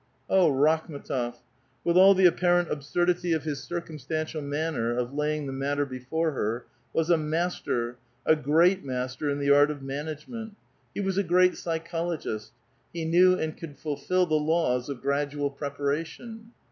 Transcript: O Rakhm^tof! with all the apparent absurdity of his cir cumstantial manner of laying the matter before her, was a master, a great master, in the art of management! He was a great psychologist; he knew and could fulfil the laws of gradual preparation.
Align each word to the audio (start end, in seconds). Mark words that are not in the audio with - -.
O 0.31 0.49
Rakhm^tof! 0.51 1.35
with 1.83 1.95
all 1.95 2.15
the 2.15 2.25
apparent 2.25 2.71
absurdity 2.71 3.33
of 3.33 3.43
his 3.43 3.61
cir 3.61 3.81
cumstantial 3.81 4.41
manner 4.41 4.97
of 4.97 5.13
laying 5.13 5.45
the 5.45 5.53
matter 5.53 5.85
before 5.85 6.31
her, 6.31 6.65
was 6.91 7.11
a 7.11 7.19
master, 7.19 7.97
a 8.25 8.35
great 8.35 8.83
master, 8.83 9.29
in 9.29 9.37
the 9.37 9.51
art 9.51 9.69
of 9.69 9.83
management! 9.83 10.55
He 10.95 11.01
was 11.01 11.19
a 11.19 11.23
great 11.23 11.55
psychologist; 11.55 12.51
he 12.91 13.05
knew 13.05 13.37
and 13.37 13.55
could 13.55 13.77
fulfil 13.77 14.25
the 14.25 14.33
laws 14.39 14.89
of 14.89 15.03
gradual 15.03 15.51
preparation. 15.51 16.51